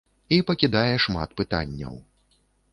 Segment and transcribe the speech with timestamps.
[0.37, 1.95] І пакідае шмат пытанняў.